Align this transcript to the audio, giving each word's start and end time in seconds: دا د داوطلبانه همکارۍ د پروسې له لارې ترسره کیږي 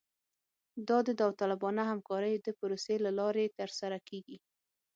دا 0.87 0.97
د 1.07 1.09
داوطلبانه 1.19 1.81
همکارۍ 1.91 2.33
د 2.41 2.47
پروسې 2.59 2.95
له 3.05 3.11
لارې 3.19 3.45
ترسره 3.59 3.97
کیږي 4.07 4.37